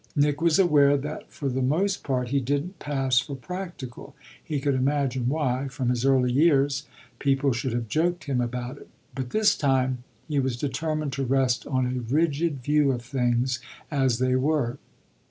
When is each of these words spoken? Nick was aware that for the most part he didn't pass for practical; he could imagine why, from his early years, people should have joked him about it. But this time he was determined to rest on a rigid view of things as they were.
Nick 0.15 0.41
was 0.41 0.57
aware 0.57 0.97
that 0.97 1.31
for 1.31 1.47
the 1.47 1.61
most 1.61 2.03
part 2.03 2.29
he 2.29 2.39
didn't 2.39 2.79
pass 2.79 3.19
for 3.19 3.35
practical; 3.35 4.15
he 4.43 4.59
could 4.59 4.73
imagine 4.73 5.29
why, 5.29 5.67
from 5.67 5.91
his 5.91 6.03
early 6.03 6.31
years, 6.31 6.87
people 7.19 7.53
should 7.53 7.71
have 7.71 7.87
joked 7.87 8.23
him 8.23 8.41
about 8.41 8.77
it. 8.79 8.89
But 9.13 9.29
this 9.29 9.55
time 9.55 10.03
he 10.27 10.39
was 10.39 10.57
determined 10.57 11.13
to 11.13 11.23
rest 11.23 11.67
on 11.67 11.85
a 11.85 12.01
rigid 12.11 12.63
view 12.63 12.91
of 12.91 13.03
things 13.03 13.59
as 13.91 14.17
they 14.17 14.35
were. 14.35 14.79